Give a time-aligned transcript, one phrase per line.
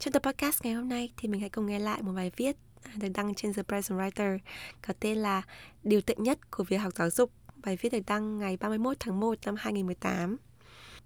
[0.00, 2.56] Trong tập podcast ngày hôm nay thì mình hãy cùng nghe lại một bài viết
[2.96, 4.38] được đăng trên The Present Writer
[4.86, 5.42] có tên là
[5.82, 7.30] Điều tệ nhất của việc học giáo dục.
[7.56, 10.36] Bài viết được đăng ngày 31 tháng 1 năm 2018.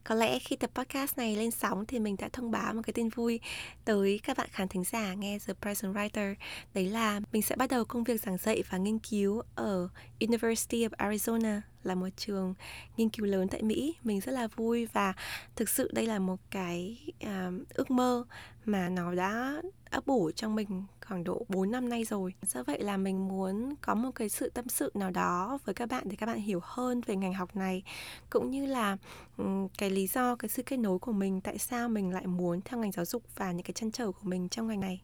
[0.04, 2.92] Có lẽ khi tập podcast này lên sóng thì mình đã thông báo một cái
[2.92, 3.40] tin vui
[3.84, 6.34] tới các bạn khán thính giả nghe The Present Writer.
[6.74, 9.88] Đấy là mình sẽ bắt đầu công việc giảng dạy và nghiên cứu ở
[10.20, 12.54] University of Arizona là một trường
[12.96, 13.94] nghiên cứu lớn tại Mỹ.
[14.02, 15.14] Mình rất là vui và
[15.56, 18.24] thực sự đây là một cái uh, ước mơ
[18.64, 22.34] mà nó đã ấp ủ trong mình khoảng độ 4 năm nay rồi.
[22.42, 25.88] Do vậy là mình muốn có một cái sự tâm sự nào đó với các
[25.88, 27.82] bạn để các bạn hiểu hơn về ngành học này
[28.30, 28.96] cũng như là
[29.36, 32.60] um, cái lý do cái sự kết nối của mình tại sao mình lại muốn
[32.60, 35.02] theo ngành giáo dục và những cái chân trở của mình trong ngành này.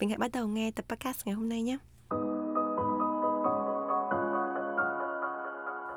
[0.00, 1.78] Mình hãy bắt đầu nghe tập podcast ngày hôm nay nhé.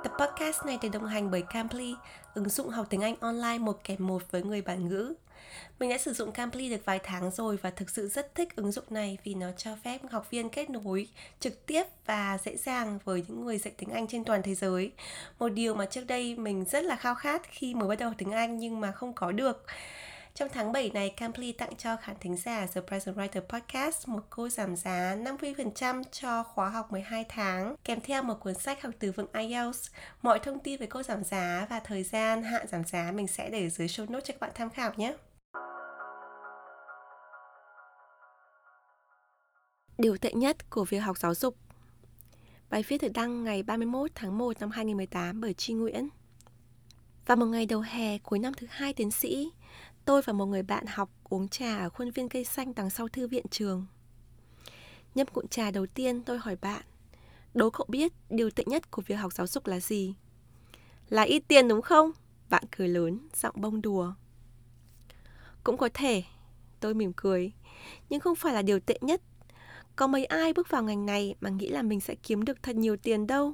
[0.08, 1.96] Tập podcast này được đồng hành bởi Camply,
[2.34, 5.14] ứng dụng học tiếng Anh online một kèm một với người bản ngữ.
[5.80, 8.72] Mình đã sử dụng Camply được vài tháng rồi và thực sự rất thích ứng
[8.72, 11.08] dụng này vì nó cho phép học viên kết nối
[11.40, 14.92] trực tiếp và dễ dàng với những người dạy tiếng Anh trên toàn thế giới.
[15.40, 18.32] Một điều mà trước đây mình rất là khao khát khi mới bắt đầu tiếng
[18.32, 19.66] Anh nhưng mà không có được.
[20.38, 24.24] Trong tháng 7 này, Camply tặng cho khán thính giả The Present Writer Podcast một
[24.30, 28.94] cô giảm giá 50% cho khóa học 12 tháng, kèm theo một cuốn sách học
[29.00, 29.90] từ vựng IELTS.
[30.22, 33.50] Mọi thông tin về cô giảm giá và thời gian hạn giảm giá mình sẽ
[33.50, 35.16] để dưới show notes cho các bạn tham khảo nhé.
[39.98, 41.56] Điều tệ nhất của việc học giáo dục
[42.70, 46.10] Bài viết được đăng ngày 31 tháng 1 năm 2018 bởi Tri Nguyễn.
[47.26, 49.52] Vào một ngày đầu hè cuối năm thứ hai tiến sĩ,
[50.08, 53.08] tôi và một người bạn học uống trà ở khuôn viên cây xanh đằng sau
[53.08, 53.86] thư viện trường.
[55.16, 56.82] Nhấp cụm trà đầu tiên tôi hỏi bạn,
[57.54, 60.14] đố cậu biết điều tệ nhất của việc học giáo dục là gì?
[61.10, 62.12] Là ít tiền đúng không?
[62.50, 64.14] Bạn cười lớn, giọng bông đùa.
[65.64, 66.24] Cũng có thể,
[66.80, 67.52] tôi mỉm cười,
[68.10, 69.22] nhưng không phải là điều tệ nhất.
[69.96, 72.76] Có mấy ai bước vào ngành này mà nghĩ là mình sẽ kiếm được thật
[72.76, 73.54] nhiều tiền đâu,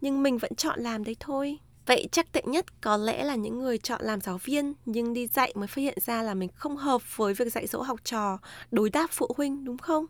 [0.00, 1.58] nhưng mình vẫn chọn làm đấy thôi.
[1.86, 5.26] Vậy chắc tệ nhất có lẽ là những người chọn làm giáo viên nhưng đi
[5.26, 8.38] dạy mới phát hiện ra là mình không hợp với việc dạy dỗ học trò,
[8.70, 10.06] đối đáp phụ huynh đúng không?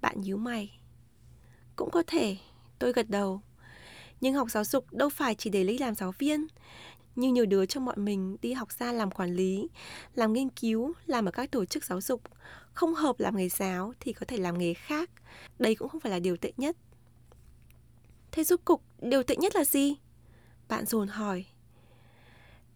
[0.00, 0.78] Bạn nhíu mày.
[1.76, 2.36] Cũng có thể,
[2.78, 3.40] tôi gật đầu.
[4.20, 6.46] Nhưng học giáo dục đâu phải chỉ để lấy làm giáo viên.
[7.16, 9.68] Như nhiều đứa trong bọn mình đi học ra làm quản lý,
[10.14, 12.22] làm nghiên cứu, làm ở các tổ chức giáo dục.
[12.72, 15.10] Không hợp làm nghề giáo thì có thể làm nghề khác.
[15.58, 16.76] Đây cũng không phải là điều tệ nhất.
[18.32, 19.96] Thế giúp cục, điều tệ nhất là gì?
[20.68, 21.44] Bạn dồn hỏi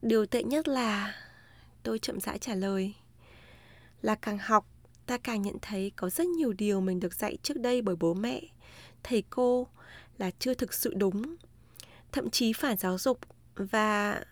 [0.03, 1.15] Điều tệ nhất là
[1.83, 2.95] Tôi chậm rãi trả lời
[4.03, 4.67] Là càng học
[5.06, 8.15] Ta càng nhận thấy có rất nhiều điều mình được dạy trước đây bởi bố
[8.15, 8.41] mẹ
[9.03, 9.67] Thầy cô
[10.19, 11.37] Là chưa thực sự đúng
[12.12, 13.19] Thậm chí phản giáo dục
[13.56, 14.22] Và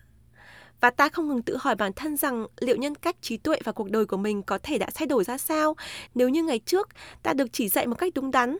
[0.79, 3.71] và ta không ngừng tự hỏi bản thân rằng liệu nhân cách trí tuệ và
[3.71, 5.75] cuộc đời của mình có thể đã thay đổi ra sao
[6.15, 6.89] nếu như ngày trước
[7.23, 8.57] ta được chỉ dạy một cách đúng đắn.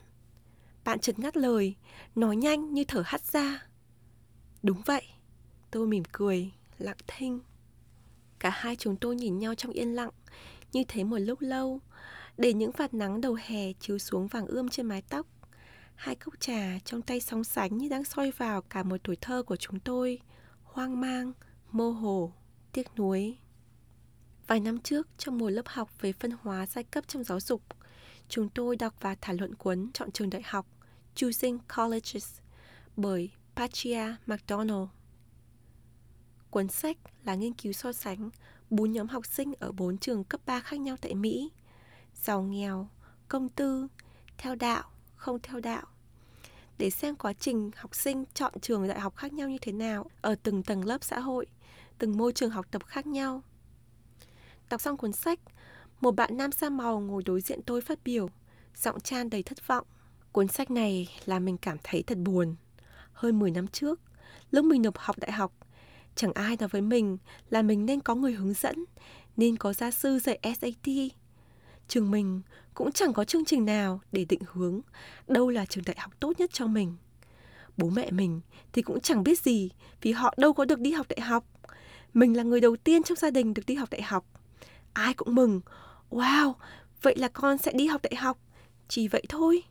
[0.84, 1.76] Bạn chợt ngắt lời,
[2.16, 3.66] nói nhanh như thở hắt ra.
[4.64, 5.04] Đúng vậy,
[5.72, 7.40] tôi mỉm cười, lặng thinh.
[8.40, 10.10] Cả hai chúng tôi nhìn nhau trong yên lặng,
[10.72, 11.80] như thế một lúc lâu,
[12.38, 15.28] để những vạt nắng đầu hè chiếu xuống vàng ươm trên mái tóc.
[15.96, 19.44] Hai cốc trà trong tay sóng sánh như đang soi vào cả một tuổi thơ
[19.44, 20.20] của chúng tôi,
[20.64, 21.34] hoang mang,
[21.72, 22.34] mơ hồ,
[22.72, 23.38] tiếc nuối.
[24.48, 27.62] Vài năm trước, trong một lớp học về phân hóa giai cấp trong giáo dục,
[28.30, 30.66] chúng tôi đọc và thảo luận cuốn chọn trường đại học
[31.16, 32.40] Choosing Colleges
[32.96, 34.88] bởi Patricia McDonald.
[36.50, 38.30] Cuốn sách là nghiên cứu so sánh
[38.70, 41.52] bốn nhóm học sinh ở bốn trường cấp 3 khác nhau tại Mỹ.
[42.24, 42.88] Giàu nghèo,
[43.28, 43.88] công tư,
[44.38, 44.84] theo đạo,
[45.16, 45.84] không theo đạo.
[46.78, 50.06] Để xem quá trình học sinh chọn trường đại học khác nhau như thế nào
[50.22, 51.46] ở từng tầng lớp xã hội,
[51.98, 53.42] từng môi trường học tập khác nhau.
[54.70, 55.40] Đọc xong cuốn sách,
[56.02, 58.30] một bạn nam da màu ngồi đối diện tôi phát biểu,
[58.76, 59.88] giọng tràn đầy thất vọng.
[60.32, 62.56] Cuốn sách này làm mình cảm thấy thật buồn
[63.20, 64.00] hơn 10 năm trước,
[64.52, 65.54] lúc mình nộp học đại học,
[66.16, 67.18] chẳng ai nói với mình
[67.50, 68.86] là mình nên có người hướng dẫn,
[69.38, 70.94] nên có gia sư dạy SAT.
[71.88, 72.42] Trường mình
[72.74, 74.82] cũng chẳng có chương trình nào để định hướng
[75.28, 76.96] đâu là trường đại học tốt nhất cho mình.
[77.78, 78.42] Bố mẹ mình
[78.74, 79.70] thì cũng chẳng biết gì
[80.02, 81.46] vì họ đâu có được đi học đại học.
[82.14, 84.26] Mình là người đầu tiên trong gia đình được đi học đại học.
[84.94, 85.62] Ai cũng mừng.
[86.10, 86.54] Wow,
[87.02, 88.40] vậy là con sẽ đi học đại học.
[88.88, 89.64] Chỉ vậy thôi.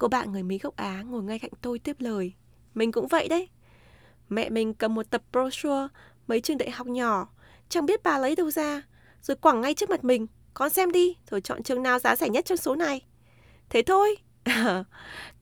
[0.00, 2.32] Cô bạn người Mỹ gốc Á ngồi ngay cạnh tôi tiếp lời.
[2.74, 3.48] Mình cũng vậy đấy.
[4.28, 5.88] Mẹ mình cầm một tập brochure
[6.26, 7.28] mấy trường đại học nhỏ,
[7.68, 8.82] chẳng biết bà lấy đâu ra,
[9.22, 10.26] rồi quẳng ngay trước mặt mình.
[10.54, 13.06] Con xem đi, rồi chọn trường nào giá rẻ nhất trong số này.
[13.70, 14.16] Thế thôi.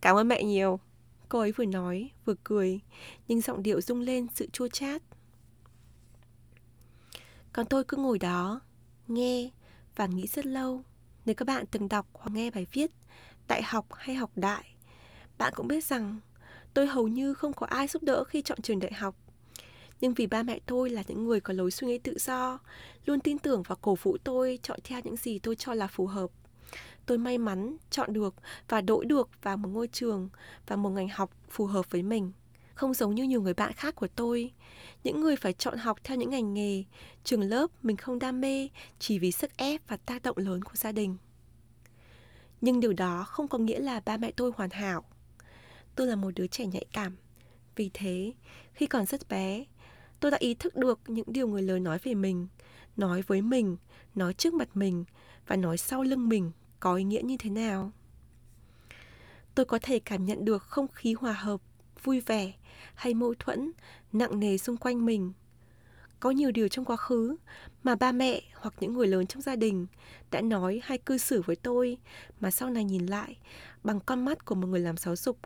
[0.00, 0.80] Cảm ơn mẹ nhiều.
[1.28, 2.80] Cô ấy vừa nói, vừa cười,
[3.28, 5.02] nhưng giọng điệu rung lên sự chua chát.
[7.52, 8.60] Còn tôi cứ ngồi đó,
[9.08, 9.50] nghe
[9.96, 10.82] và nghĩ rất lâu.
[11.24, 12.90] Nếu các bạn từng đọc hoặc nghe bài viết
[13.48, 14.74] đại học hay học đại,
[15.38, 16.20] bạn cũng biết rằng
[16.74, 19.16] tôi hầu như không có ai giúp đỡ khi chọn trường đại học.
[20.00, 22.58] Nhưng vì ba mẹ tôi là những người có lối suy nghĩ tự do,
[23.06, 26.06] luôn tin tưởng và cổ vũ tôi chọn theo những gì tôi cho là phù
[26.06, 26.30] hợp.
[27.06, 28.34] Tôi may mắn chọn được
[28.68, 30.28] và đổi được vào một ngôi trường
[30.66, 32.32] và một ngành học phù hợp với mình.
[32.74, 34.52] Không giống như nhiều người bạn khác của tôi,
[35.04, 36.84] những người phải chọn học theo những ngành nghề,
[37.24, 38.68] trường lớp mình không đam mê
[38.98, 41.16] chỉ vì sức ép và tác động lớn của gia đình.
[42.60, 45.04] Nhưng điều đó không có nghĩa là ba mẹ tôi hoàn hảo.
[45.94, 47.16] Tôi là một đứa trẻ nhạy cảm.
[47.76, 48.32] Vì thế,
[48.72, 49.64] khi còn rất bé,
[50.20, 52.48] tôi đã ý thức được những điều người lớn nói về mình,
[52.96, 53.76] nói với mình,
[54.14, 55.04] nói trước mặt mình
[55.46, 56.50] và nói sau lưng mình
[56.80, 57.92] có ý nghĩa như thế nào.
[59.54, 61.60] Tôi có thể cảm nhận được không khí hòa hợp,
[62.02, 62.52] vui vẻ
[62.94, 63.72] hay mâu thuẫn
[64.12, 65.32] nặng nề xung quanh mình.
[66.20, 67.36] Có nhiều điều trong quá khứ
[67.82, 69.86] mà ba mẹ hoặc những người lớn trong gia đình
[70.30, 71.98] đã nói hay cư xử với tôi
[72.40, 73.36] mà sau này nhìn lại
[73.84, 75.38] bằng con mắt của một người làm giáo dục,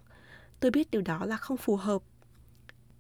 [0.61, 2.03] tôi biết điều đó là không phù hợp.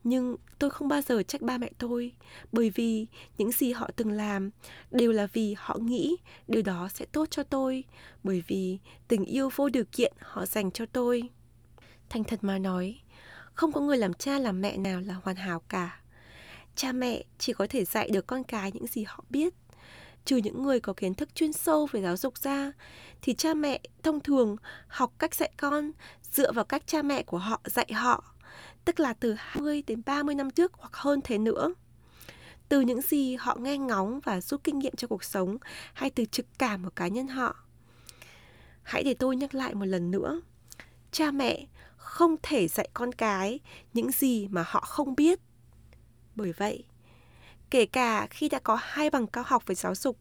[0.04, 2.12] Nhưng tôi không bao giờ trách ba mẹ tôi
[2.52, 3.06] bởi vì
[3.38, 4.50] những gì họ từng làm
[4.90, 6.16] đều là vì họ nghĩ
[6.48, 7.84] điều đó sẽ tốt cho tôi
[8.22, 8.78] bởi vì
[9.08, 11.30] tình yêu vô điều kiện họ dành cho tôi.
[12.08, 13.00] Thành thật mà nói,
[13.54, 16.01] không có người làm cha làm mẹ nào là hoàn hảo cả
[16.76, 19.54] cha mẹ chỉ có thể dạy được con cái những gì họ biết
[20.24, 22.72] trừ những người có kiến thức chuyên sâu về giáo dục ra,
[23.22, 24.56] thì cha mẹ thông thường
[24.88, 25.90] học cách dạy con
[26.32, 28.34] dựa vào cách cha mẹ của họ dạy họ,
[28.84, 31.74] tức là từ 20 đến 30 năm trước hoặc hơn thế nữa.
[32.68, 35.56] Từ những gì họ nghe ngóng và rút kinh nghiệm cho cuộc sống
[35.94, 37.56] hay từ trực cảm của cá nhân họ.
[38.82, 40.40] Hãy để tôi nhắc lại một lần nữa.
[41.12, 41.66] Cha mẹ
[41.96, 43.60] không thể dạy con cái
[43.94, 45.40] những gì mà họ không biết.
[46.34, 46.84] Bởi vậy,
[47.70, 50.18] kể cả khi đã có hai bằng cao học về giáo dục,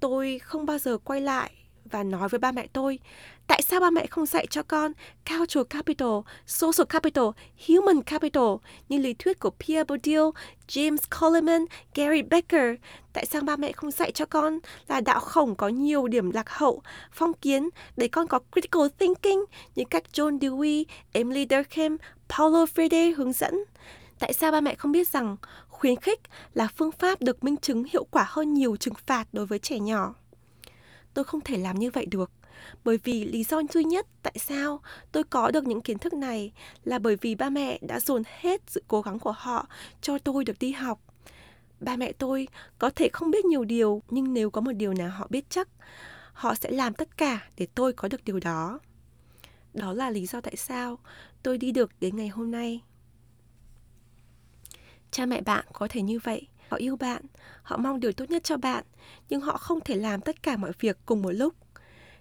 [0.00, 1.50] tôi không bao giờ quay lại
[1.84, 2.98] và nói với ba mẹ tôi
[3.46, 4.92] tại sao ba mẹ không dạy cho con
[5.28, 7.24] cultural capital, social capital,
[7.68, 8.54] human capital
[8.88, 10.32] như lý thuyết của Pierre Bourdieu,
[10.68, 11.64] James Coleman,
[11.94, 12.74] Gary Becker.
[13.12, 14.58] Tại sao ba mẹ không dạy cho con
[14.88, 16.82] là đạo khổng có nhiều điểm lạc hậu,
[17.12, 19.38] phong kiến để con có critical thinking
[19.74, 21.96] như cách John Dewey, Emily Durkheim,
[22.28, 23.54] Paulo Freire hướng dẫn?
[24.18, 25.36] Tại sao ba mẹ không biết rằng
[25.68, 26.20] khuyến khích
[26.54, 29.78] là phương pháp được minh chứng hiệu quả hơn nhiều trừng phạt đối với trẻ
[29.78, 30.14] nhỏ?
[31.18, 32.30] tôi không thể làm như vậy được,
[32.84, 34.80] bởi vì lý do duy nhất tại sao
[35.12, 36.52] tôi có được những kiến thức này
[36.84, 39.66] là bởi vì ba mẹ đã dồn hết sự cố gắng của họ
[40.00, 41.00] cho tôi được đi học.
[41.80, 42.48] Ba mẹ tôi
[42.78, 45.68] có thể không biết nhiều điều, nhưng nếu có một điều nào họ biết chắc,
[46.32, 48.80] họ sẽ làm tất cả để tôi có được điều đó.
[49.74, 50.98] Đó là lý do tại sao
[51.42, 52.80] tôi đi được đến ngày hôm nay
[55.10, 57.22] cha mẹ bạn có thể như vậy Họ yêu bạn,
[57.62, 58.84] họ mong điều tốt nhất cho bạn,
[59.28, 61.54] nhưng họ không thể làm tất cả mọi việc cùng một lúc.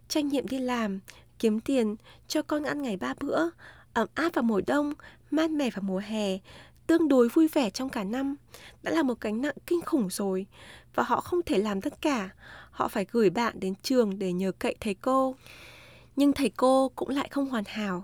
[0.08, 1.00] Trách nhiệm đi làm,
[1.40, 1.96] kiếm tiền,
[2.28, 3.50] cho con ăn ngày ba bữa,
[3.94, 4.94] ấm áp vào mùa đông,
[5.32, 6.38] mát mẻ vào mùa hè,
[6.88, 8.36] tương đối vui vẻ trong cả năm,
[8.84, 10.46] đã là một gánh nặng kinh khủng rồi.
[10.96, 12.30] Và họ không thể làm tất cả,
[12.72, 15.36] họ phải gửi bạn đến trường để nhờ cậy thầy cô.
[16.16, 18.04] Nhưng thầy cô cũng lại không hoàn hảo.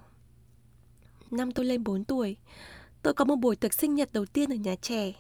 [1.32, 2.38] Năm tôi lên 4 tuổi,
[3.04, 5.14] tôi có một buổi tiệc sinh nhật đầu tiên ở nhà trẻ.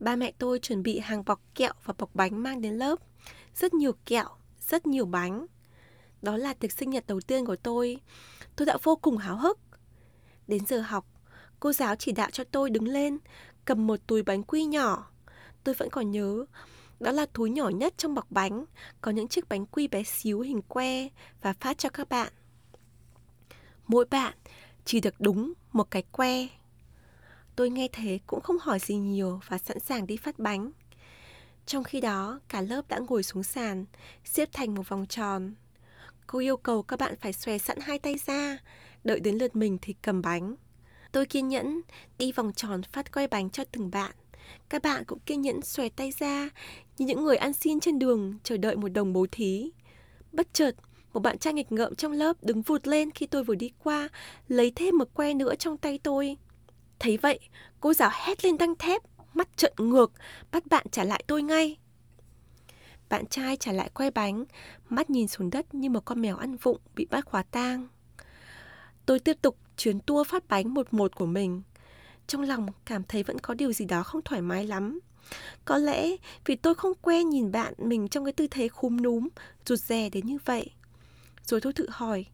[0.00, 2.98] Ba mẹ tôi chuẩn bị hàng bọc kẹo và bọc bánh mang đến lớp.
[3.54, 4.28] Rất nhiều kẹo,
[4.60, 5.46] rất nhiều bánh.
[6.22, 7.98] Đó là tiệc sinh nhật đầu tiên của tôi.
[8.56, 9.58] Tôi đã vô cùng háo hức.
[10.46, 11.06] Đến giờ học,
[11.60, 13.18] cô giáo chỉ đạo cho tôi đứng lên,
[13.64, 15.10] cầm một túi bánh quy nhỏ.
[15.64, 16.44] Tôi vẫn còn nhớ,
[17.00, 18.64] đó là túi nhỏ nhất trong bọc bánh,
[19.00, 21.08] có những chiếc bánh quy bé xíu hình que
[21.42, 22.32] và phát cho các bạn.
[23.86, 24.34] Mỗi bạn
[24.84, 26.48] chỉ được đúng một cái que
[27.56, 30.70] Tôi nghe thế cũng không hỏi gì nhiều và sẵn sàng đi phát bánh.
[31.66, 33.84] Trong khi đó, cả lớp đã ngồi xuống sàn,
[34.24, 35.54] xếp thành một vòng tròn.
[36.26, 38.58] Cô yêu cầu các bạn phải xòe sẵn hai tay ra,
[39.04, 40.54] đợi đến lượt mình thì cầm bánh.
[41.12, 41.80] Tôi kiên nhẫn
[42.18, 44.12] đi vòng tròn phát quay bánh cho từng bạn.
[44.68, 46.48] Các bạn cũng kiên nhẫn xòe tay ra
[46.98, 49.70] như những người ăn xin trên đường chờ đợi một đồng bố thí.
[50.32, 50.74] Bất chợt,
[51.12, 54.08] một bạn trai nghịch ngợm trong lớp đứng vụt lên khi tôi vừa đi qua,
[54.48, 56.36] lấy thêm một que nữa trong tay tôi.
[57.02, 57.38] Thấy vậy,
[57.80, 59.02] cô giáo hét lên đanh thép,
[59.34, 60.12] mắt trợn ngược,
[60.52, 61.76] bắt bạn trả lại tôi ngay.
[63.08, 64.44] Bạn trai trả lại que bánh,
[64.88, 67.88] mắt nhìn xuống đất như một con mèo ăn vụng bị bắt khóa tang.
[69.06, 71.62] Tôi tiếp tục chuyến tour phát bánh một một của mình.
[72.26, 75.00] Trong lòng cảm thấy vẫn có điều gì đó không thoải mái lắm.
[75.64, 79.28] Có lẽ vì tôi không quen nhìn bạn mình trong cái tư thế khúm núm,
[79.66, 80.70] rụt rè đến như vậy.
[81.44, 82.24] Rồi tôi tự hỏi,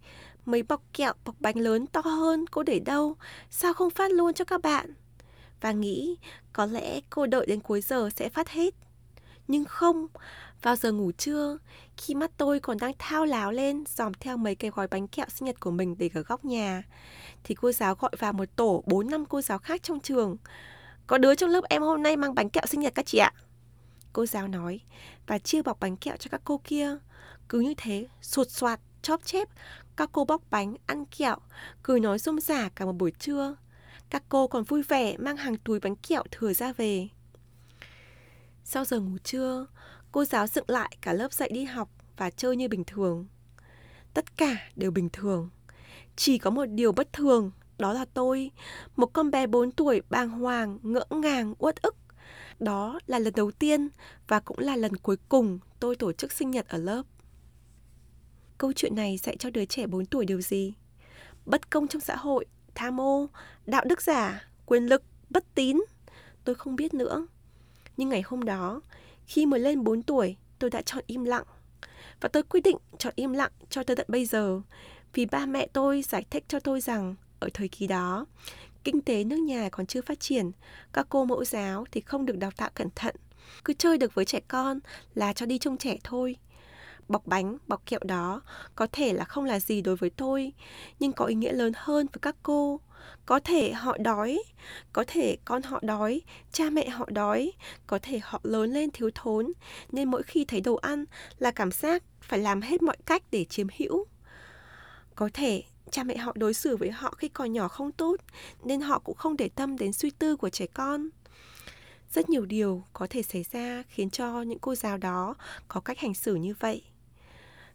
[0.49, 3.17] mấy bọc kẹo, bọc bánh lớn to hơn cô để đâu?
[3.51, 4.95] Sao không phát luôn cho các bạn?
[5.61, 6.17] Và nghĩ
[6.53, 8.75] có lẽ cô đợi đến cuối giờ sẽ phát hết.
[9.49, 10.07] Nhưng không,
[10.63, 11.59] vào giờ ngủ trưa,
[11.97, 15.27] khi mắt tôi còn đang thao láo lên dòm theo mấy cái gói bánh kẹo
[15.29, 16.83] sinh nhật của mình để ở góc nhà,
[17.45, 20.37] thì cô giáo gọi vào một tổ 4 năm cô giáo khác trong trường.
[21.07, 23.33] Có đứa trong lớp em hôm nay mang bánh kẹo sinh nhật các chị ạ.
[24.13, 24.81] Cô giáo nói
[25.27, 26.97] và chia bọc bánh kẹo cho các cô kia.
[27.49, 29.49] Cứ như thế, sụt soạt, chóp chép,
[29.97, 31.37] các cô bóc bánh, ăn kẹo,
[31.83, 33.57] cười nói rôm rả cả một buổi trưa.
[34.11, 37.09] Các cô còn vui vẻ mang hàng túi bánh kẹo thừa ra về.
[38.65, 39.67] Sau giờ ngủ trưa,
[40.13, 43.27] cô giáo dựng lại cả lớp dạy đi học và chơi như bình thường.
[44.15, 45.51] Tất cả đều bình thường.
[46.17, 48.51] Chỉ có một điều bất thường, đó là tôi,
[48.97, 51.97] một con bé 4 tuổi bàng hoàng, ngỡ ngàng, uất ức.
[52.59, 53.89] Đó là lần đầu tiên
[54.29, 57.03] và cũng là lần cuối cùng tôi tổ chức sinh nhật ở lớp.
[58.59, 60.73] Câu chuyện này dạy cho đứa trẻ 4 tuổi điều gì?
[61.47, 63.29] Bất công trong xã hội, tham ô,
[63.67, 65.81] đạo đức giả, quyền lực, bất tín.
[66.45, 67.27] Tôi không biết nữa.
[67.97, 68.81] Nhưng ngày hôm đó,
[69.27, 71.45] khi mới lên 4 tuổi, tôi đã chọn im lặng.
[72.21, 74.61] Và tôi quyết định chọn im lặng cho tới tận bây giờ
[75.15, 78.27] vì ba mẹ tôi giải thích cho tôi rằng ở thời kỳ đó,
[78.85, 80.51] kinh tế nước nhà còn chưa phát triển,
[80.93, 83.17] các cô mẫu giáo thì không được đào tạo cẩn thận.
[83.65, 84.81] Cứ chơi được với trẻ con
[85.15, 86.37] là cho đi trông trẻ thôi
[87.09, 88.43] bọc bánh, bọc kẹo đó
[88.75, 90.53] có thể là không là gì đối với tôi,
[91.01, 92.81] nhưng có ý nghĩa lớn hơn với các cô.
[93.27, 94.43] Có thể họ đói,
[94.93, 96.21] có thể con họ đói,
[96.53, 97.53] cha mẹ họ đói,
[97.87, 99.53] có thể họ lớn lên thiếu thốn,
[99.93, 101.05] nên mỗi khi thấy đồ ăn
[101.39, 104.07] là cảm giác phải làm hết mọi cách để chiếm hữu.
[105.15, 108.17] Có thể cha mẹ họ đối xử với họ khi còn nhỏ không tốt,
[108.65, 111.09] nên họ cũng không để tâm đến suy tư của trẻ con
[112.11, 115.35] rất nhiều điều có thể xảy ra khiến cho những cô giáo đó
[115.69, 116.83] có cách hành xử như vậy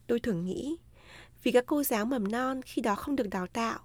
[0.07, 0.77] tôi thường nghĩ.
[1.43, 3.79] Vì các cô giáo mầm non khi đó không được đào tạo,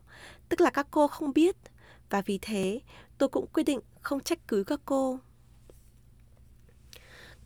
[0.48, 1.56] tức là các cô không biết,
[2.10, 2.80] và vì thế
[3.18, 5.18] tôi cũng quyết định không trách cứ các cô.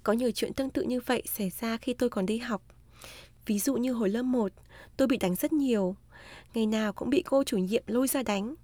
[0.03, 2.63] Có nhiều chuyện tương tự như vậy xảy ra khi tôi còn đi học.
[3.47, 4.53] Ví dụ như hồi lớp 1
[4.97, 5.97] tôi bị đánh rất nhiều.
[6.55, 8.55] Ngày nào cũng bị cô chủ nhiệm lôi ra đánh,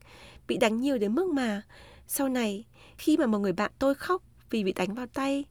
[0.48, 1.62] bị đánh nhiều đến mức mà
[2.06, 2.64] sau này
[2.98, 5.44] khi mà một người bạn tôi khóc vì bị đánh vào tay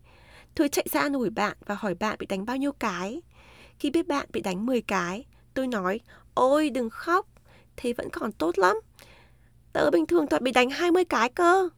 [0.55, 3.21] tôi chạy ra an ủi bạn và hỏi bạn bị đánh bao nhiêu cái
[3.79, 5.99] khi biết bạn bị đánh 10 cái, tôi nói,
[6.33, 7.27] ôi đừng khóc,
[7.77, 8.75] thế vẫn còn tốt lắm.
[9.73, 11.69] Tớ bình thường toàn bị đánh 20 cái cơ.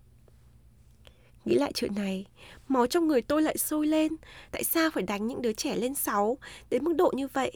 [1.46, 2.26] Nghĩ lại chuyện này,
[2.68, 4.16] máu trong người tôi lại sôi lên.
[4.52, 6.38] Tại sao phải đánh những đứa trẻ lên 6
[6.70, 7.52] đến mức độ như vậy?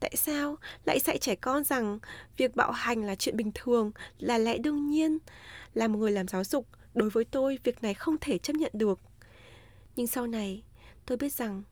[0.00, 1.98] Tại sao lại dạy trẻ con rằng
[2.36, 5.18] việc bạo hành là chuyện bình thường, là lẽ đương nhiên?
[5.74, 8.70] Là một người làm giáo dục, đối với tôi việc này không thể chấp nhận
[8.74, 9.00] được.
[9.96, 10.62] Nhưng sau này,
[11.06, 11.62] tôi biết rằng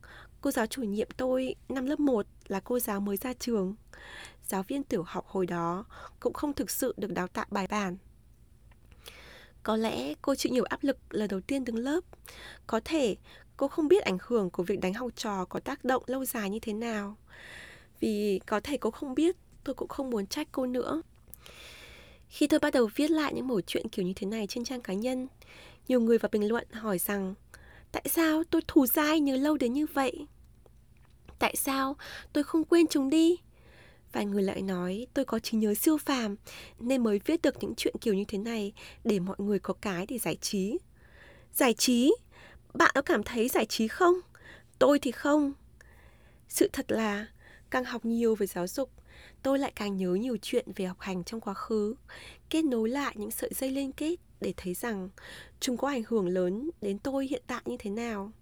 [0.46, 3.74] Cô giáo chủ nhiệm tôi năm lớp 1 là cô giáo mới ra trường.
[4.48, 5.84] Giáo viên tiểu học hồi đó
[6.20, 7.96] cũng không thực sự được đào tạo bài bản.
[9.62, 12.00] Có lẽ cô chịu nhiều áp lực lần đầu tiên đứng lớp.
[12.66, 13.16] Có thể
[13.56, 16.50] cô không biết ảnh hưởng của việc đánh học trò có tác động lâu dài
[16.50, 17.16] như thế nào.
[18.00, 21.02] Vì có thể cô không biết, tôi cũng không muốn trách cô nữa.
[22.28, 24.80] Khi tôi bắt đầu viết lại những mẩu chuyện kiểu như thế này trên trang
[24.80, 25.28] cá nhân,
[25.88, 27.34] nhiều người vào bình luận hỏi rằng
[27.92, 30.26] tại sao tôi thù dai nhớ lâu đến như vậy?
[31.38, 31.96] Tại sao
[32.32, 33.36] tôi không quên chúng đi?
[34.12, 36.36] Vài người lại nói tôi có trí nhớ siêu phàm
[36.78, 38.72] nên mới viết được những chuyện kiểu như thế này
[39.04, 40.78] để mọi người có cái để giải trí.
[41.52, 42.14] Giải trí?
[42.74, 44.14] Bạn có cảm thấy giải trí không?
[44.78, 45.52] Tôi thì không.
[46.48, 47.26] Sự thật là
[47.70, 48.90] càng học nhiều về giáo dục,
[49.42, 51.94] tôi lại càng nhớ nhiều chuyện về học hành trong quá khứ,
[52.50, 55.08] kết nối lại những sợi dây liên kết để thấy rằng
[55.60, 58.32] chúng có ảnh hưởng lớn đến tôi hiện tại như thế nào.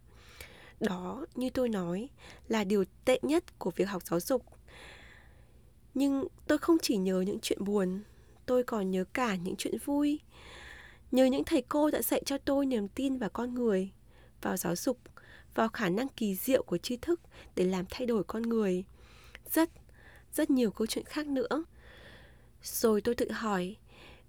[0.84, 2.08] Đó, như tôi nói,
[2.48, 4.44] là điều tệ nhất của việc học giáo dục.
[5.94, 8.00] Nhưng tôi không chỉ nhớ những chuyện buồn,
[8.46, 10.20] tôi còn nhớ cả những chuyện vui.
[11.12, 13.90] Nhớ những thầy cô đã dạy cho tôi niềm tin vào con người,
[14.42, 14.98] vào giáo dục,
[15.54, 17.20] vào khả năng kỳ diệu của tri thức
[17.56, 18.84] để làm thay đổi con người.
[19.52, 19.70] Rất,
[20.32, 21.64] rất nhiều câu chuyện khác nữa.
[22.62, 23.76] Rồi tôi tự hỏi,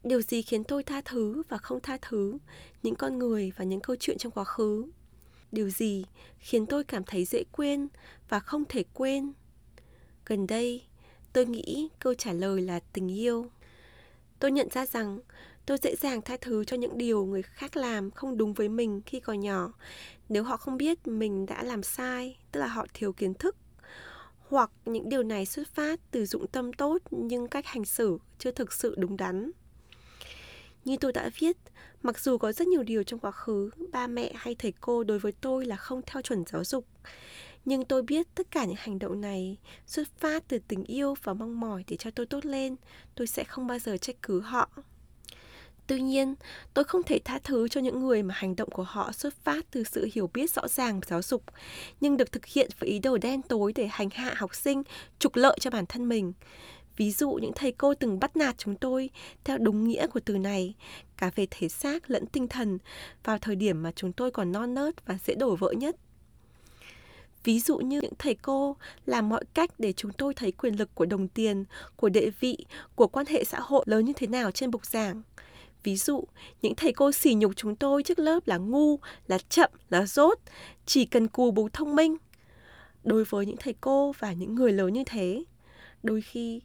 [0.04, 2.38] điều gì khiến tôi tha thứ và không tha thứ
[2.84, 4.86] những con người và những câu chuyện trong quá khứ?
[5.52, 6.06] Điều gì
[6.40, 7.88] khiến tôi cảm thấy dễ quên
[8.30, 9.34] và không thể quên?
[10.26, 10.84] Gần đây
[11.34, 13.50] tôi nghĩ câu trả lời là tình yêu.
[14.40, 15.20] Tôi nhận ra rằng
[15.66, 19.02] Tôi dễ dàng tha thứ cho những điều người khác làm không đúng với mình
[19.06, 19.74] khi còn nhỏ.
[20.30, 23.56] Nếu họ không biết mình đã làm sai, tức là họ thiếu kiến thức
[24.48, 28.52] hoặc những điều này xuất phát từ dụng tâm tốt nhưng cách hành xử chưa
[28.52, 29.52] thực sự đúng đắn.
[30.86, 31.58] Như tôi đã viết,
[32.06, 35.20] mặc dù có rất nhiều điều trong quá khứ, ba mẹ hay thầy cô đối
[35.20, 36.86] với tôi là không theo chuẩn giáo dục,
[37.66, 39.58] nhưng tôi biết tất cả những hành động này
[39.88, 42.76] xuất phát từ tình yêu và mong mỏi để cho tôi tốt lên,
[43.16, 44.70] tôi sẽ không bao giờ trách cứ họ.
[45.88, 46.36] Tuy nhiên,
[46.74, 49.66] tôi không thể tha thứ cho những người mà hành động của họ xuất phát
[49.72, 51.44] từ sự hiểu biết rõ ràng giáo dục,
[52.02, 54.84] nhưng được thực hiện với ý đồ đen tối để hành hạ học sinh,
[55.20, 56.34] trục lợi cho bản thân mình.
[56.98, 59.10] Ví dụ những thầy cô từng bắt nạt chúng tôi
[59.44, 60.74] theo đúng nghĩa của từ này,
[61.18, 62.78] cả về thể xác lẫn tinh thần,
[63.24, 65.96] vào thời điểm mà chúng tôi còn non nớt và dễ đổ vỡ nhất.
[67.44, 68.76] Ví dụ như những thầy cô
[69.06, 72.58] làm mọi cách để chúng tôi thấy quyền lực của đồng tiền, của địa vị,
[72.96, 75.22] của quan hệ xã hội lớn như thế nào trên bục giảng.
[75.84, 76.24] Ví dụ,
[76.62, 80.40] những thầy cô sỉ nhục chúng tôi trước lớp là ngu, là chậm, là dốt,
[80.86, 82.18] chỉ cần cù bù thông minh.
[83.04, 85.44] Đối với những thầy cô và những người lớn như thế,
[86.06, 86.62] đôi khi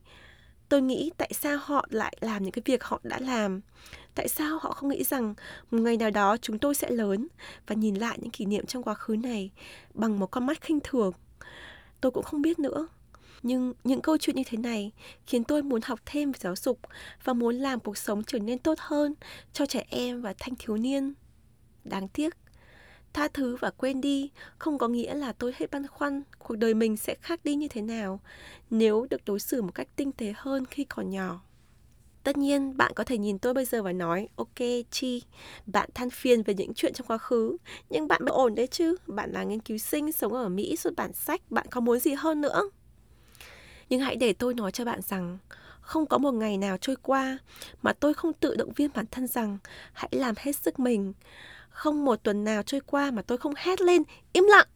[0.68, 3.60] tôi nghĩ tại sao họ lại làm những cái việc họ đã làm?
[4.14, 5.34] Tại sao họ không nghĩ rằng
[5.70, 7.28] một ngày nào đó chúng tôi sẽ lớn
[7.66, 9.50] và nhìn lại những kỷ niệm trong quá khứ này
[9.94, 11.12] bằng một con mắt khinh thường?
[12.00, 12.88] Tôi cũng không biết nữa.
[13.42, 14.92] Nhưng những câu chuyện như thế này
[15.26, 16.78] khiến tôi muốn học thêm về giáo dục
[17.24, 19.14] và muốn làm cuộc sống trở nên tốt hơn
[19.52, 21.14] cho trẻ em và thanh thiếu niên.
[21.84, 22.36] Đáng tiếc,
[23.12, 26.74] tha thứ và quên đi không có nghĩa là tôi hết băn khoăn cuộc đời
[26.74, 28.20] mình sẽ khác đi như thế nào
[28.70, 31.40] nếu được đối xử một cách tinh tế hơn khi còn nhỏ.
[32.24, 34.58] Tất nhiên, bạn có thể nhìn tôi bây giờ và nói, ok,
[34.90, 35.22] Chi,
[35.66, 37.56] bạn than phiền về những chuyện trong quá khứ,
[37.90, 40.96] nhưng bạn vẫn ổn đấy chứ, bạn là nghiên cứu sinh, sống ở Mỹ, xuất
[40.96, 42.70] bản sách, bạn có muốn gì hơn nữa?
[43.88, 45.38] Nhưng hãy để tôi nói cho bạn rằng,
[45.80, 47.38] không có một ngày nào trôi qua
[47.82, 49.58] mà tôi không tự động viên bản thân rằng
[49.92, 51.12] hãy làm hết sức mình.
[51.70, 54.68] Không một tuần nào trôi qua mà tôi không hét lên, im lặng,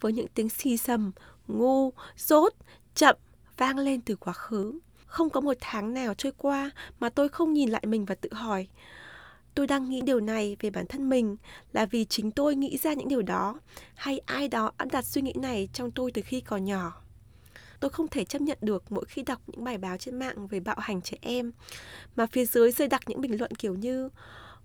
[0.00, 1.12] với những tiếng xì sầm,
[1.46, 2.54] ngu, dốt,
[2.94, 3.16] chậm
[3.56, 4.78] vang lên từ quá khứ.
[5.06, 8.32] Không có một tháng nào trôi qua mà tôi không nhìn lại mình và tự
[8.32, 8.68] hỏi,
[9.56, 11.36] tôi đang nghĩ điều này về bản thân mình
[11.72, 13.60] là vì chính tôi nghĩ ra những điều đó
[13.94, 17.02] hay ai đó áp đặt suy nghĩ này trong tôi từ khi còn nhỏ
[17.80, 20.60] tôi không thể chấp nhận được mỗi khi đọc những bài báo trên mạng về
[20.60, 21.52] bạo hành trẻ em
[22.16, 24.08] mà phía dưới rơi đặt những bình luận kiểu như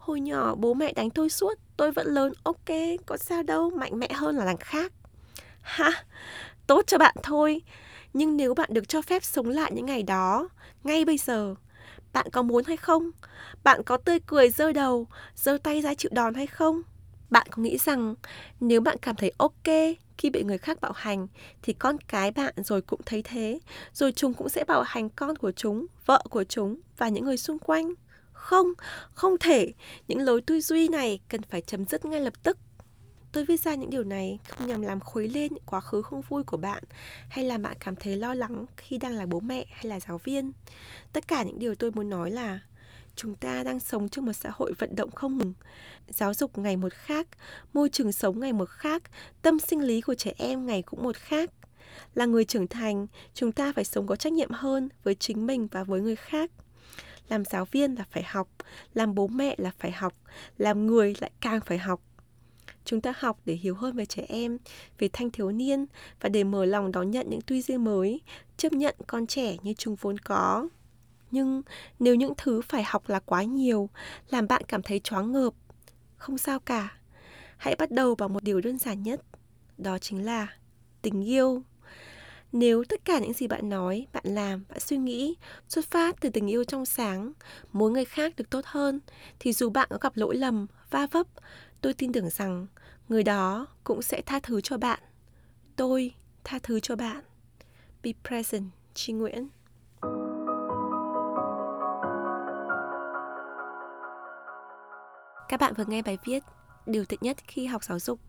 [0.02, 4.00] hồi nhỏ bố mẹ đánh tôi suốt tôi vẫn lớn ok có sao đâu mạnh
[4.00, 4.94] mẽ hơn là đằng khác.
[5.62, 6.04] Ha
[6.68, 7.62] tốt cho bạn thôi
[8.14, 10.50] nhưng nếu bạn được cho phép sống lại những ngày đó
[10.84, 11.56] ngay bây giờ
[12.14, 13.12] bạn có muốn hay không?
[13.64, 16.82] Bạn có tươi cười giơ đầu giơ tay ra chịu đòn hay không?
[17.30, 18.16] Bạn có nghĩ rằng
[18.60, 19.68] nếu bạn cảm thấy ok
[20.18, 21.28] khi bị người khác bạo hành
[21.62, 23.60] thì con cái bạn rồi cũng thấy thế,
[23.94, 27.38] rồi chúng cũng sẽ bạo hành con của chúng, vợ của chúng và những người
[27.38, 27.94] xung quanh?
[28.42, 28.68] Không,
[29.14, 29.74] không thể.
[30.08, 32.58] Những lối tư duy này cần phải chấm dứt ngay lập tức.
[33.32, 36.22] Tôi viết ra những điều này không nhằm làm khuấy lên những quá khứ không
[36.22, 36.84] vui của bạn
[37.30, 40.18] hay làm bạn cảm thấy lo lắng khi đang là bố mẹ hay là giáo
[40.18, 40.52] viên.
[41.14, 42.60] Tất cả những điều tôi muốn nói là
[43.16, 45.54] chúng ta đang sống trong một xã hội vận động không ngừng
[46.08, 47.28] giáo dục ngày một khác
[47.74, 49.04] môi trường sống ngày một khác
[49.42, 51.52] tâm sinh lý của trẻ em ngày cũng một khác
[52.16, 55.68] là người trưởng thành chúng ta phải sống có trách nhiệm hơn với chính mình
[55.72, 56.52] và với người khác
[57.32, 58.48] làm giáo viên là phải học
[58.94, 60.14] làm bố mẹ là phải học
[60.58, 62.02] làm người lại càng phải học
[62.86, 64.58] chúng ta học để hiểu hơn về trẻ em
[64.98, 65.86] về thanh thiếu niên
[66.22, 68.22] và để mở lòng đón nhận những tư duy mới
[68.58, 70.68] chấp nhận con trẻ như chúng vốn có
[71.32, 71.62] nhưng
[72.00, 73.90] nếu những thứ phải học là quá nhiều,
[74.30, 75.54] làm bạn cảm thấy choáng ngợp,
[76.18, 76.98] không sao cả.
[77.58, 79.22] Hãy bắt đầu bằng một điều đơn giản nhất,
[79.78, 80.48] đó chính là
[81.02, 81.64] tình yêu.
[82.52, 85.36] Nếu tất cả những gì bạn nói, bạn làm, bạn suy nghĩ
[85.70, 87.34] xuất phát từ tình yêu trong sáng,
[87.72, 89.00] muốn người khác được tốt hơn,
[89.40, 91.28] thì dù bạn có gặp lỗi lầm, va vấp,
[91.82, 92.68] tôi tin tưởng rằng
[93.10, 95.00] người đó cũng sẽ tha thứ cho bạn.
[95.76, 97.24] Tôi tha thứ cho bạn.
[98.04, 99.48] Be present, Chi Nguyễn.
[105.50, 106.44] Các bạn vừa nghe bài viết
[106.86, 108.20] Điều tệ nhất khi học giáo dục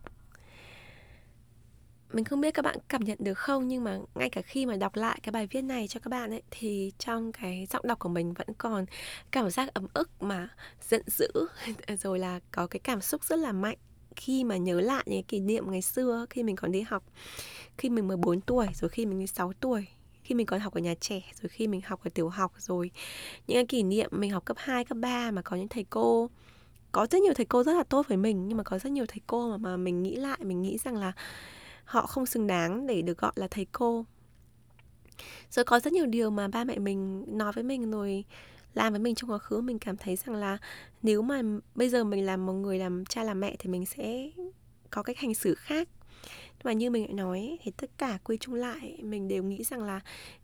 [2.12, 4.76] mình không biết các bạn cảm nhận được không nhưng mà ngay cả khi mà
[4.76, 7.98] đọc lại cái bài viết này cho các bạn ấy thì trong cái giọng đọc
[7.98, 8.86] của mình vẫn còn
[9.30, 10.48] cảm giác ấm ức mà
[10.88, 11.28] giận dữ.
[12.02, 13.78] Rồi là có cái cảm xúc rất là mạnh
[14.16, 17.04] khi mà nhớ lại những kỷ niệm ngày xưa khi mình còn đi học.
[17.78, 19.86] Khi mình 14 tuổi rồi khi mình 16 tuổi
[20.24, 22.90] khi mình còn học ở nhà trẻ rồi khi mình học ở tiểu học rồi
[23.46, 26.30] những cái kỷ niệm mình học cấp 2, cấp 3 mà có những thầy cô
[26.92, 29.06] có rất nhiều thầy cô rất là tốt với mình nhưng mà có rất nhiều
[29.08, 31.12] thầy cô mà mà mình nghĩ lại mình nghĩ rằng là
[31.92, 34.04] họ không xứng đáng để được gọi là thầy cô.
[35.50, 38.24] Rồi có rất nhiều điều mà ba mẹ mình nói với mình rồi
[38.74, 39.60] làm với mình trong quá khứ.
[39.60, 40.58] Mình cảm thấy rằng là
[41.02, 41.42] nếu mà
[41.74, 44.30] bây giờ mình làm một người làm cha làm mẹ thì mình sẽ
[44.90, 45.88] có cách hành xử khác.
[46.48, 49.64] Nhưng mà như mình đã nói thì tất cả quy chung lại mình đều nghĩ
[49.64, 50.00] rằng là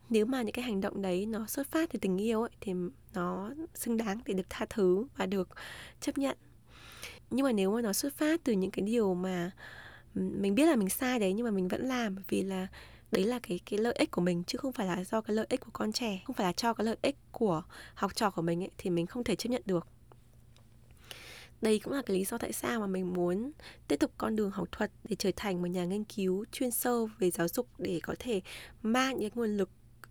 [0.09, 2.73] nếu mà những cái hành động đấy nó xuất phát từ tình yêu ấy, thì
[3.13, 5.49] nó xứng đáng để được tha thứ và được
[6.01, 6.37] chấp nhận.
[7.29, 9.51] Nhưng mà nếu mà nó xuất phát từ những cái điều mà
[10.15, 12.67] mình biết là mình sai đấy nhưng mà mình vẫn làm vì là
[13.11, 15.45] đấy là cái cái lợi ích của mình chứ không phải là do cái lợi
[15.49, 18.41] ích của con trẻ, không phải là cho cái lợi ích của học trò của
[18.41, 19.87] mình ấy thì mình không thể chấp nhận được.
[21.61, 23.51] Đây cũng là cái lý do tại sao mà mình muốn
[23.87, 27.09] tiếp tục con đường học thuật để trở thành một nhà nghiên cứu chuyên sâu
[27.19, 28.41] về giáo dục để có thể
[28.81, 29.69] mang những nguồn lực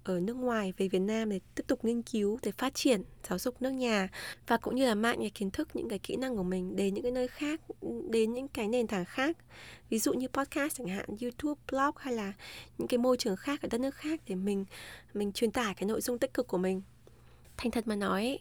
[0.08, 3.38] ở nước ngoài về Việt Nam để tiếp tục nghiên cứu, để phát triển giáo
[3.38, 4.08] dục nước nhà
[4.46, 6.94] và cũng như là mang những kiến thức, những cái kỹ năng của mình đến
[6.94, 7.60] những cái nơi khác,
[8.10, 9.36] đến những cái nền tảng khác.
[9.90, 12.32] Ví dụ như podcast chẳng hạn, YouTube, blog hay là
[12.78, 14.64] những cái môi trường khác ở đất nước khác để mình
[15.14, 16.82] mình truyền tải cái nội dung tích cực của mình.
[17.56, 18.38] Thành thật mà nói,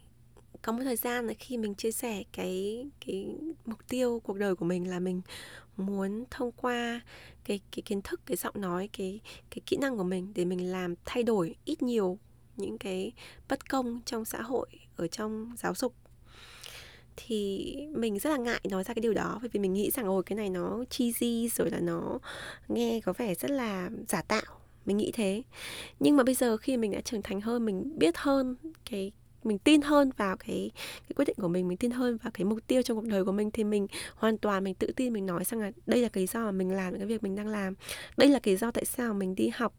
[0.62, 4.56] có một thời gian là khi mình chia sẻ cái cái mục tiêu cuộc đời
[4.56, 5.22] của mình là mình
[5.78, 7.02] muốn thông qua
[7.48, 10.72] cái cái kiến thức, cái giọng nói, cái cái kỹ năng của mình để mình
[10.72, 12.18] làm thay đổi ít nhiều
[12.58, 13.12] những cái
[13.50, 15.94] bất công trong xã hội, ở trong giáo dục.
[17.16, 20.06] Thì mình rất là ngại nói ra cái điều đó, bởi vì mình nghĩ rằng,
[20.06, 22.20] ôi, cái này nó cheesy rồi là nó
[22.68, 24.60] nghe có vẻ rất là giả tạo.
[24.86, 25.44] Mình nghĩ thế.
[26.00, 28.56] Nhưng mà bây giờ khi mình đã trưởng thành hơn, mình biết hơn
[28.90, 29.12] cái
[29.48, 32.46] mình tin hơn vào cái cái quyết định của mình mình tin hơn vào cái
[32.46, 35.26] mục tiêu trong cuộc đời của mình thì mình hoàn toàn mình tự tin mình
[35.26, 37.48] nói rằng là đây là cái lý do mà mình làm cái việc mình đang
[37.48, 37.76] làm
[38.18, 39.74] đây là cái lý do tại sao mình đi học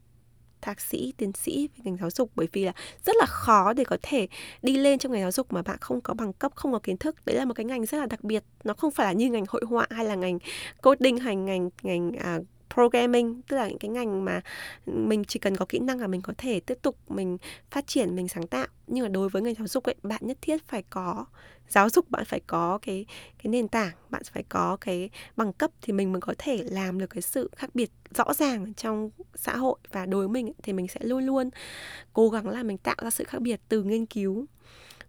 [0.61, 2.73] thạc sĩ, tiến sĩ về ngành giáo dục bởi vì là
[3.05, 4.29] rất là khó để có thể
[4.63, 6.97] đi lên trong ngành giáo dục mà bạn không có bằng cấp, không có kiến
[6.97, 7.17] thức.
[7.27, 8.45] Đấy là một cái ngành rất là đặc biệt.
[8.65, 10.39] Nó không phải là như ngành hội họa hay là ngành
[10.83, 12.39] coding hay ngành ngành à,
[12.75, 14.41] programming, tức là những cái ngành mà
[14.87, 17.39] mình chỉ cần có kỹ năng là mình có thể tiếp tục mình
[17.71, 18.67] phát triển, mình sáng tạo.
[18.87, 21.27] Nhưng mà đối với ngành giáo dục ấy, bạn nhất thiết phải có
[21.69, 23.07] giáo dục, bạn phải có cái
[23.43, 26.99] cái nền tảng, bạn phải có cái bằng cấp thì mình mới có thể làm
[26.99, 29.79] được cái sự khác biệt rõ ràng trong xã hội.
[29.93, 31.51] Và đối với mình thì mình sẽ luôn luôn
[32.13, 34.47] cố gắng là mình tạo ra sự khác biệt từ nghiên cứu.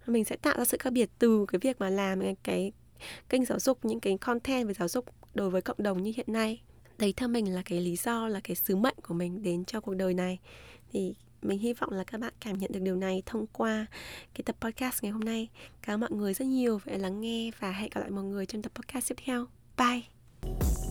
[0.07, 2.71] Mình sẽ tạo ra sự khác biệt từ cái việc mà làm cái
[3.29, 6.33] kênh giáo dục, những cái content về giáo dục đối với cộng đồng như hiện
[6.33, 6.61] nay
[6.99, 9.81] đấy theo mình là cái lý do, là cái sứ mệnh của mình đến cho
[9.81, 10.39] cuộc đời này.
[10.91, 13.85] Thì mình hy vọng là các bạn cảm nhận được điều này thông qua
[14.33, 15.47] cái tập podcast ngày hôm nay.
[15.81, 18.45] Cảm ơn mọi người rất nhiều về lắng nghe và hẹn gặp lại mọi người
[18.45, 19.45] trong tập podcast tiếp theo.
[19.77, 20.88] Bye!